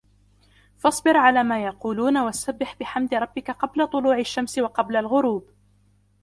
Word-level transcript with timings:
فاصبر 0.77 1.17
على 1.17 1.43
ما 1.43 1.63
يقولون 1.63 2.17
وسبح 2.17 2.75
بحمد 2.79 3.13
ربك 3.13 3.51
قبل 3.51 3.87
طلوع 3.87 4.19
الشمس 4.19 4.57
وقبل 4.57 4.95
الغروب 4.95 5.49